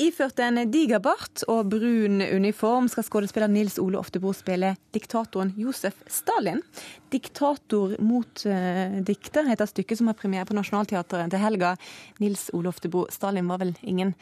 Iført 0.00 0.38
en 0.40 0.56
diger 0.72 1.00
bart 1.04 1.42
og 1.50 1.66
brun 1.74 2.22
uniform 2.22 2.86
skal 2.88 3.04
skuespiller 3.04 3.50
Nils 3.52 3.74
Ole 3.82 3.98
Oftebro 4.00 4.32
spille 4.32 4.70
diktatoren 4.96 5.50
Josef 5.60 5.98
Stalin. 6.08 6.62
'Diktator 7.12 7.98
mot 8.00 8.44
uh, 8.48 8.96
dikter' 9.04 9.50
heter 9.50 9.68
stykket 9.68 10.00
som 10.00 10.08
har 10.08 10.16
premiere 10.16 10.48
på 10.48 10.56
Nationaltheatret 10.56 11.28
til 11.34 11.42
helga. 11.42 11.74
Nils 12.16 12.48
Ole 12.56 12.72
Oftebro, 12.72 13.04
Stalin 13.12 13.50
var 13.50 13.60
vel 13.60 13.74
ingen 13.82 14.14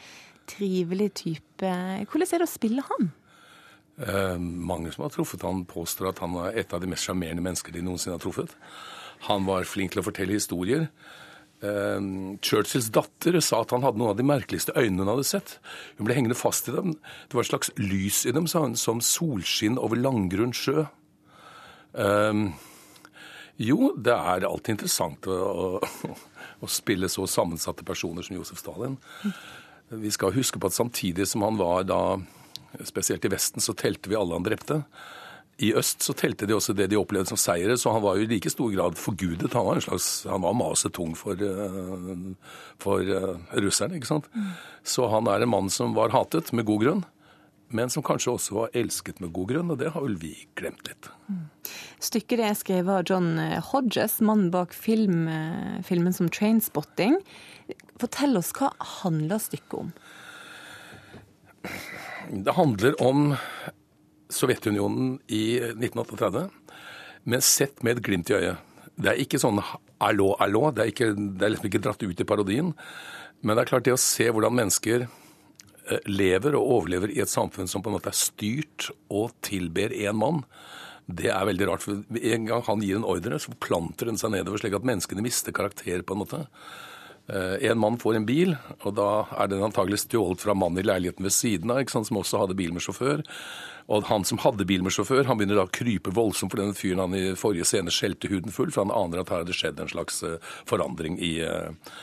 trivelig 0.51 1.13
type. 1.21 1.71
Hvordan 2.11 2.27
er 2.27 2.43
det 2.43 2.49
å 2.49 2.51
spille 2.51 2.83
ham? 2.83 3.11
Eh, 3.99 4.35
mange 4.39 4.91
som 4.91 5.05
har 5.05 5.15
truffet 5.15 5.47
han 5.47 5.63
påstår 5.69 6.11
at 6.11 6.19
han 6.23 6.35
er 6.43 6.59
et 6.59 6.75
av 6.75 6.83
de 6.83 6.91
mest 6.91 7.07
sjarmerende 7.07 7.43
mennesker 7.45 7.75
de 7.75 7.83
noensinne 7.83 8.17
har 8.17 8.23
truffet. 8.23 8.51
Han 9.27 9.47
var 9.47 9.67
flink 9.67 9.95
til 9.95 10.03
å 10.03 10.07
fortelle 10.07 10.35
historier. 10.35 10.89
Uh, 11.59 12.37
Churchills 12.45 12.87
datter 12.95 13.35
sa 13.43 13.63
at 13.63 13.73
han 13.75 13.83
hadde 13.83 13.99
noen 13.99 14.13
av 14.13 14.19
de 14.19 14.27
merkeligste 14.27 14.75
øynene 14.79 15.03
hun 15.03 15.13
hadde 15.15 15.27
sett. 15.27 15.57
Hun 15.97 16.07
ble 16.07 16.15
hengende 16.17 16.37
fast 16.39 16.69
i 16.71 16.75
dem. 16.75 16.95
Det 17.27 17.37
var 17.37 17.45
et 17.45 17.51
slags 17.51 17.73
lys 17.79 18.23
i 18.29 18.33
dem, 18.35 18.47
sa 18.47 18.63
hun, 18.63 18.77
som 18.79 19.03
solskinn 19.03 19.79
over 19.81 19.99
langgrunn 19.99 20.55
sjø. 20.55 20.87
Uh, 21.97 22.49
jo, 23.59 23.93
det 23.99 24.15
er 24.15 24.47
alltid 24.47 24.77
interessant 24.77 25.27
å, 25.27 25.35
å, 25.35 26.11
å, 26.63 26.69
spille 26.71 27.09
så 27.11 27.25
sammensatte 27.27 27.83
personer 27.83 28.23
som 28.23 28.37
Josef 28.37 28.61
Stalin. 28.61 28.95
Vi 29.89 30.11
skal 30.15 30.35
huske 30.35 30.61
på 30.61 30.69
at 30.69 30.77
samtidig 30.77 31.25
som 31.27 31.43
han 31.43 31.57
var 31.59 31.83
da, 31.89 32.01
spesielt 32.87 33.25
i 33.27 33.31
Vesten, 33.33 33.59
så 33.59 33.75
telte 33.75 34.11
vi 34.11 34.15
alle 34.15 34.37
han 34.37 34.45
drepte. 34.47 34.83
I 35.59 35.73
øst 35.75 36.05
så 36.05 36.13
telte 36.15 36.47
de 36.47 36.55
også 36.55 36.73
det 36.75 36.87
de 36.91 36.97
opplevde 36.99 37.27
som 37.33 37.39
seire, 37.39 37.75
så 37.77 37.91
han 37.91 38.03
var 38.03 38.15
jo 38.15 38.23
i 38.23 38.29
like 38.31 38.51
stor 38.51 38.71
grad 38.71 38.95
forgudet. 38.95 39.51
Han 39.51 39.67
var 39.67 39.79
en 39.79 39.83
slags, 39.83 40.07
han 40.29 40.43
var 40.45 40.55
maset 40.55 40.93
tung 40.95 41.17
for, 41.19 41.35
eh, 41.35 42.53
for 42.79 43.03
uh, 43.03 43.35
russerne, 43.59 43.99
ikke 43.99 44.07
sant. 44.07 44.29
Så 44.87 45.09
han 45.11 45.27
er 45.27 45.43
en 45.43 45.51
mann 45.51 45.67
som 45.73 45.97
var 45.97 46.15
hatet, 46.15 46.53
med 46.55 46.67
god 46.69 46.85
grunn. 46.85 47.03
Men 47.75 47.91
som 47.91 48.01
kanskje 48.01 48.31
også 48.33 48.55
var 48.55 48.71
elsket 48.73 49.19
med 49.21 49.33
god 49.35 49.51
grunn, 49.51 49.73
og 49.73 49.81
det 49.81 49.91
har 49.93 50.01
vel 50.01 50.15
vi 50.17 50.31
glemt 50.57 50.87
litt. 50.87 51.11
Stykket 52.01 52.41
er 52.41 52.55
skrevet 52.57 52.95
av 52.95 53.11
John 53.11 53.35
eh, 53.43 53.59
Hodges, 53.73 54.21
mannen 54.23 54.53
bak 54.55 54.71
film, 54.73 55.27
filmen 55.83 56.15
som 56.15 56.31
'Trainspotting'. 56.31 57.19
Fortell 57.99 58.39
oss, 58.39 58.55
hva 58.55 58.71
handler 59.03 59.43
stykket 59.43 59.75
om? 59.83 59.91
Det 62.31 62.55
handler 62.55 62.95
om 63.03 63.35
Sovjetunionen 64.29 65.15
i 65.27 65.59
1938, 65.71 66.47
men 67.29 67.45
sett 67.45 67.83
med 67.83 67.97
et 67.97 68.03
glimt 68.05 68.29
i 68.29 68.37
øyet. 68.37 68.65
Det 68.99 69.13
er 69.13 69.21
ikke 69.21 69.39
sånn 69.39 69.61
allo, 70.03 70.33
allo. 70.43 70.67
Det 70.75 70.83
er, 70.83 70.91
ikke, 70.91 71.13
det 71.15 71.45
er 71.45 71.53
liksom 71.53 71.69
ikke 71.69 71.81
dratt 71.85 72.03
ut 72.03 72.21
i 72.21 72.27
parodien. 72.27 72.73
Men 73.41 73.55
det 73.55 73.63
er 73.63 73.71
klart 73.71 73.87
det 73.87 73.95
å 73.95 74.01
se 74.01 74.27
hvordan 74.27 74.57
mennesker 74.57 75.05
eh, 75.05 76.09
lever 76.09 76.57
og 76.59 76.73
overlever 76.79 77.13
i 77.13 77.21
et 77.23 77.31
samfunn 77.31 77.69
som 77.71 77.83
på 77.83 77.91
en 77.91 77.95
måte 77.95 78.11
er 78.11 78.19
styrt 78.19 78.89
og 79.07 79.31
tilber 79.45 79.95
én 79.95 80.19
mann, 80.19 80.43
det 81.09 81.31
er 81.33 81.47
veldig 81.47 81.69
rart. 81.69 81.85
For 81.85 82.03
En 82.35 82.45
gang 82.49 82.65
han 82.67 82.83
gir 82.85 82.99
en 82.99 83.07
ordre, 83.07 83.39
så 83.41 83.55
planter 83.63 84.11
den 84.11 84.19
seg 84.19 84.35
nedover, 84.35 84.61
slik 84.61 84.75
at 84.77 84.85
menneskene 84.85 85.25
mister 85.25 85.55
karakter. 85.55 86.03
på 86.03 86.13
en 86.13 86.21
måte. 86.21 86.43
Eh, 87.29 87.69
en 87.69 87.79
mann 87.79 87.97
får 87.99 88.15
en 88.17 88.25
bil, 88.25 88.55
og 88.81 88.95
da 88.97 89.09
er 89.37 89.49
den 89.51 89.61
antagelig 89.61 90.01
stjålet 90.01 90.41
fra 90.41 90.55
mannen 90.57 90.81
i 90.81 90.85
leiligheten 90.87 91.25
ved 91.25 91.33
siden 91.35 91.73
av, 91.73 91.83
som 91.85 92.17
også 92.17 92.41
hadde 92.41 92.57
bil 92.57 92.73
med 92.73 92.81
sjåfør. 92.81 93.21
Og 93.89 94.07
han 94.09 94.25
som 94.25 94.41
hadde 94.41 94.65
bil 94.69 94.81
med 94.85 94.95
sjåfør, 94.95 95.27
han 95.27 95.37
begynner 95.37 95.59
da 95.59 95.67
å 95.67 95.73
krype 95.73 96.13
voldsomt 96.13 96.53
for 96.53 96.61
denne 96.61 96.77
fyren 96.77 97.03
han 97.03 97.17
i 97.17 97.35
forrige 97.37 97.67
scene 97.69 97.93
skjelte 97.93 98.31
huden 98.31 98.53
full, 98.53 98.71
for 98.73 98.85
han 98.85 98.95
aner 98.95 99.21
at 99.21 99.29
her 99.33 99.43
har 99.43 99.49
det 99.49 99.57
skjedd 99.57 99.81
en 99.81 99.91
slags 99.91 100.23
eh, 100.25 100.39
forandring 100.69 101.19
i 101.21 101.35
eh. 101.45 101.93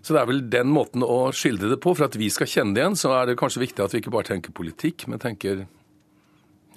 så 0.00 0.16
det 0.16 0.22
er 0.22 0.30
vel 0.30 0.42
den 0.52 0.72
måten 0.72 1.04
å 1.04 1.28
skildre 1.36 1.74
det 1.74 1.80
på. 1.84 1.92
For 1.96 2.08
at 2.08 2.16
vi 2.16 2.30
skal 2.32 2.48
kjenne 2.48 2.76
det 2.76 2.84
igjen, 2.84 2.96
så 2.96 3.12
er 3.18 3.28
det 3.28 3.38
kanskje 3.40 3.64
viktig 3.66 3.84
at 3.84 3.92
vi 3.92 4.00
ikke 4.00 4.14
bare 4.16 4.30
tenker 4.32 4.56
politikk, 4.56 5.04
men 5.12 5.20
tenker 5.20 5.66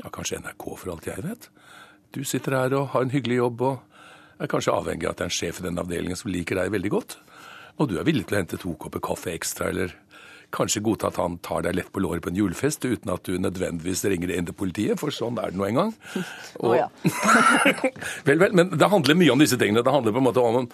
ja, 0.02 0.12
kanskje 0.12 0.42
NRK 0.44 0.68
for 0.76 0.92
alt 0.92 1.08
jeg 1.08 1.24
vet. 1.24 1.48
Du 2.12 2.24
sitter 2.28 2.60
her 2.60 2.76
og 2.82 2.92
har 2.92 3.08
en 3.08 3.16
hyggelig 3.16 3.40
jobb 3.40 3.64
og 3.70 4.44
er 4.44 4.52
kanskje 4.52 4.76
avhengig 4.76 5.08
av 5.08 5.14
at 5.14 5.22
det 5.22 5.24
er 5.24 5.32
en 5.32 5.38
sjef 5.40 5.62
i 5.62 5.68
den 5.70 5.80
avdelingen 5.80 6.20
som 6.20 6.32
liker 6.34 6.60
deg 6.60 6.74
veldig 6.74 6.92
godt. 6.92 7.16
Og 7.82 7.90
du 7.90 7.98
er 7.98 8.08
villig 8.08 8.28
til 8.28 8.38
å 8.38 8.42
hente 8.44 8.60
to 8.62 8.74
kopper 8.80 9.02
kaffe 9.04 9.34
ekstra, 9.34 9.72
eller 9.74 9.96
kanskje 10.54 10.84
godta 10.86 11.10
at 11.10 11.18
han 11.18 11.40
tar 11.42 11.64
deg 11.66 11.78
lett 11.80 11.90
på 11.94 12.02
låret 12.04 12.22
på 12.24 12.30
en 12.30 12.38
julefest 12.38 12.86
uten 12.86 13.10
at 13.14 13.26
du 13.26 13.40
nødvendigvis 13.42 14.04
ringer 14.06 14.36
inn 14.36 14.46
til 14.46 14.58
politiet, 14.58 15.00
for 15.02 15.14
sånn 15.14 15.40
er 15.42 15.54
det 15.54 15.60
nå 15.60 15.66
en 15.66 15.80
gang. 15.82 15.96
Og... 16.62 16.70
Oh, 16.70 16.76
ja. 16.82 16.88
vel, 18.28 18.38
vel, 18.44 18.54
men 18.54 18.70
det 18.76 18.92
handler 18.92 19.18
mye 19.18 19.34
om 19.34 19.42
disse 19.42 19.58
tingene. 19.58 19.82
Det 19.86 19.96
handler 19.96 20.14
på 20.14 20.22
en 20.22 20.30
måte 20.30 20.46
om 20.46 20.70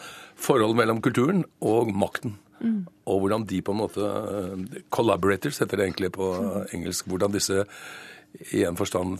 forhold 0.49 0.75
mellom 0.79 0.99
kulturen 1.05 1.45
og 1.63 1.93
makten. 1.95 2.35
Mm. 2.59 2.83
Og 3.07 3.23
hvordan 3.23 3.47
de 3.47 3.61
på 3.63 3.71
en 3.71 3.79
måte 3.79 4.03
eh, 4.03 4.79
Collaborators 4.91 5.61
heter 5.63 5.79
det 5.79 5.85
egentlig 5.87 6.11
på 6.17 6.27
engelsk. 6.75 7.07
Hvordan 7.07 7.31
disse 7.37 7.63
i 8.53 8.63
en 8.67 8.77
forstand 8.77 9.17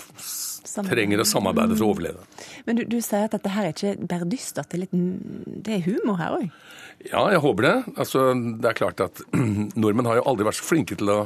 trenger 0.89 1.21
å 1.21 1.27
samarbeide 1.27 1.75
for 1.75 1.87
å 1.87 1.93
overleve. 1.93 2.25
Men 2.67 2.79
du, 2.79 2.83
du 2.87 2.99
sier 3.01 3.25
at 3.27 3.33
dette 3.35 3.51
her 3.53 3.67
er 3.67 3.73
ikke 3.73 3.95
bare 4.09 4.27
dystert, 4.29 4.71
det 4.71 4.89
det 4.91 5.79
er 5.79 5.87
humor 5.87 6.19
her 6.21 6.37
òg? 6.37 6.45
Ja, 7.07 7.25
jeg 7.31 7.41
håper 7.43 7.65
det. 7.65 7.75
Altså, 7.95 8.29
det 8.35 8.69
er 8.69 8.77
klart 8.77 9.01
at 9.03 9.21
nordmenn 9.79 10.09
har 10.09 10.19
jo 10.19 10.27
aldri 10.29 10.47
vært 10.49 10.59
så 10.59 10.67
flinke 10.67 10.99
til 10.99 11.11
å 11.13 11.19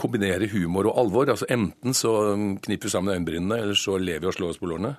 kombinere 0.00 0.48
humor 0.50 0.88
og 0.90 1.00
alvor. 1.04 1.30
Altså 1.30 1.48
Enten 1.52 1.94
så 1.96 2.14
kniper 2.64 2.88
vi 2.88 2.92
sammen 2.92 3.14
øyenbrynene, 3.14 3.60
eller 3.62 3.78
så 3.78 3.98
lever 4.00 4.26
vi 4.26 4.32
og 4.32 4.38
slår 4.38 4.54
oss 4.54 4.62
på 4.62 4.70
lårene. 4.70 4.94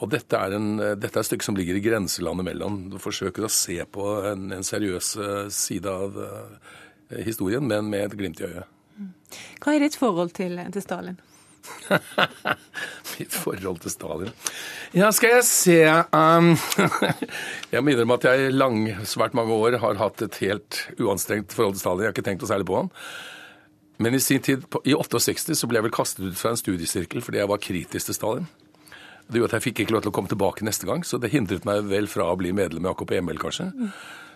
Og 0.00 0.08
dette 0.12 0.36
er, 0.36 0.56
en, 0.56 0.68
dette 0.80 1.12
er, 1.12 1.20
et 1.20 1.28
stykke 1.28 1.44
som 1.44 1.56
ligger 1.56 1.76
i 1.76 1.82
grenselandet 1.84 2.46
mellom. 2.46 2.82
Du 2.92 2.96
forsøker 3.00 3.44
å 3.44 3.52
se 3.52 3.76
på 3.84 4.06
en, 4.30 4.48
en 4.56 4.64
seriøs 4.64 5.10
eh, 5.20 5.48
side 5.52 5.92
av 5.92 6.16
uh, 6.16 6.70
historien, 7.20 7.66
men 7.68 7.90
med 7.92 8.06
et 8.06 8.16
glimt 8.16 8.40
i 8.40 8.48
øyet. 8.48 8.78
Hva 9.60 9.74
er 9.74 9.84
ditt 9.84 9.98
forhold 10.00 10.32
til, 10.36 10.56
til 10.72 10.84
Stalin? 10.84 11.20
Mitt 13.18 13.34
forhold 13.34 13.80
til 13.82 13.92
Stalin 13.92 14.30
Ja, 14.96 15.10
skal 15.14 15.36
jeg 15.36 15.46
se 15.48 15.78
um, 16.14 16.54
Jeg 17.74 17.82
må 17.82 17.92
innrømme 17.92 18.16
at 18.16 18.28
jeg 18.28 18.46
i 18.46 18.54
lang, 18.54 18.86
svært 19.08 19.36
mange 19.36 19.56
år 19.56 19.78
har 19.82 20.00
hatt 20.00 20.24
et 20.26 20.40
helt 20.44 20.80
uanstrengt 20.98 21.52
forhold 21.54 21.76
til 21.76 21.84
Stalin. 21.84 22.04
Jeg 22.04 22.10
har 22.10 22.16
ikke 22.16 22.26
tenkt 22.30 22.44
noe 22.44 22.50
særlig 22.50 22.68
på 22.70 22.80
han. 22.80 22.90
Men 24.00 24.16
i 24.16 24.22
sin 24.24 24.40
tid, 24.40 24.64
i 24.88 24.94
68, 24.96 25.52
så 25.58 25.68
ble 25.68 25.78
jeg 25.78 25.86
vel 25.86 25.94
kastet 25.94 26.24
ut 26.24 26.38
fra 26.40 26.54
en 26.54 26.60
studiesirkel 26.60 27.22
fordi 27.24 27.42
jeg 27.42 27.50
var 27.50 27.60
kritisk 27.62 28.08
til 28.08 28.16
Stalin. 28.16 28.48
Det 29.30 29.38
gjorde 29.38 29.52
at 29.52 29.60
jeg 29.60 29.66
fikk 29.68 29.84
ikke 29.84 29.94
lov 29.94 30.02
til 30.02 30.10
å 30.10 30.14
komme 30.16 30.30
tilbake 30.30 30.64
neste 30.66 30.88
gang, 30.88 31.04
så 31.06 31.20
det 31.22 31.30
hindret 31.30 31.66
meg 31.68 31.84
vel 31.86 32.08
fra 32.10 32.32
å 32.32 32.38
bli 32.40 32.50
medlem 32.56 32.88
i 32.88 32.90
AKP-ML, 32.90 33.38
kanskje. 33.38 33.68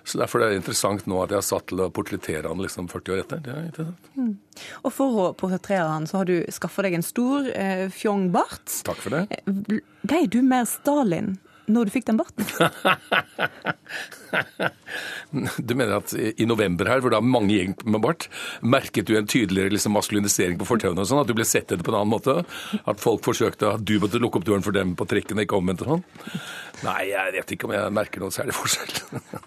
Så 0.05 0.21
Derfor 0.21 0.43
er 0.45 0.53
det 0.53 0.61
interessant 0.61 1.07
nå 1.09 1.23
at 1.25 1.33
jeg 1.33 1.41
har 1.41 1.47
satt 1.47 1.67
til 1.71 1.81
å 1.81 1.89
portrettere 1.95 2.51
han 2.51 2.61
liksom 2.61 2.91
40 2.93 3.15
år 3.15 3.23
etter. 3.25 3.41
Det 3.45 3.55
er 3.55 3.69
interessant. 3.71 4.11
Mm. 4.19 4.35
Og 4.85 4.95
For 4.95 5.09
å 5.23 5.25
portrettere 5.39 5.87
han, 5.89 6.09
så 6.11 6.21
har 6.21 6.27
du 6.29 6.37
skaffa 6.53 6.85
deg 6.85 6.99
en 6.99 7.07
stor 7.07 7.49
eh, 7.55 7.87
fjong 7.93 8.29
bart. 8.35 8.67
Takk 8.87 9.01
for 9.01 9.17
det. 9.17 9.23
Eh, 9.33 9.81
ble 10.05 10.21
du 10.31 10.41
mer 10.45 10.69
Stalin 10.69 11.39
når 11.65 11.89
du 11.89 11.95
fikk 11.95 12.05
den 12.11 12.19
barten? 12.21 12.45
du 15.65 15.73
mener 15.73 15.97
at 15.97 16.13
i 16.13 16.45
november 16.49 16.89
her, 16.91 17.01
hvor 17.01 17.11
det 17.15 17.21
er 17.21 17.25
mange 17.25 17.55
gjeng 17.57 17.73
med 17.89 18.03
bart, 18.05 18.29
merket 18.61 19.09
du 19.09 19.17
en 19.17 19.31
tydeligere 19.31 19.73
liksom, 19.73 19.95
maskulinisering 19.97 20.59
på 20.61 20.69
fortauene 20.69 21.01
og 21.01 21.09
sånn? 21.09 21.23
At 21.23 21.31
du 21.31 21.37
ble 21.37 21.47
sett 21.49 21.71
etter 21.71 21.85
på 21.85 21.91
en 21.95 22.01
annen 22.03 22.13
måte? 22.13 22.45
At 22.85 23.03
folk 23.03 23.25
forsøkte 23.25 23.75
at 23.79 23.87
du 23.87 23.97
måtte 24.03 24.21
lukke 24.21 24.39
opp 24.41 24.49
døren 24.49 24.67
for 24.67 24.73
dem 24.77 24.89
på 24.99 25.05
trikken, 25.09 25.41
ikke 25.41 25.59
omvendt 25.61 25.83
og 25.87 25.91
sånn? 25.95 26.05
Nei, 26.85 27.03
jeg 27.15 27.27
vet 27.39 27.49
ikke 27.57 27.67
om 27.71 27.77
jeg 27.77 27.97
merker 27.97 28.19
noe 28.25 28.35
særlig 28.35 28.55
forskjell. 28.59 28.93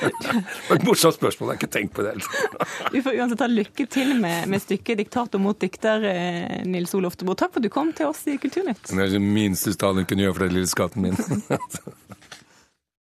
Det 0.00 0.10
var 0.68 0.76
et 0.76 0.86
morsomt 0.86 1.16
spørsmål, 1.16 1.50
jeg 1.50 1.56
har 1.56 1.60
ikke 1.60 1.72
tenkt 1.74 1.94
på 1.96 2.04
det. 2.06 2.14
Vi 2.94 3.02
får 3.04 3.18
uansett 3.18 3.44
ha 3.44 3.48
lykke 3.50 3.86
til 3.90 4.14
med, 4.20 4.48
med 4.50 4.62
stykket 4.62 4.98
'Diktator 4.98 5.42
mot 5.42 5.58
dikter', 5.58 6.04
eh, 6.10 6.58
Nils 6.68 6.94
Ole 6.94 7.10
Oftebro. 7.10 7.34
Takk 7.38 7.54
for 7.54 7.62
at 7.62 7.68
du 7.68 7.72
kom 7.72 7.92
til 7.92 8.10
oss 8.10 8.24
i 8.26 8.38
Kulturnytt. 8.40 8.84
Det 8.90 9.04
er 9.08 9.16
det 9.16 9.22
minste 9.22 9.74
Stalin 9.74 10.06
kunne 10.08 10.26
gjøre 10.26 10.38
for 10.38 10.46
den 10.46 10.58
lille 10.58 10.70
skatten 10.70 11.08
min. 11.08 11.18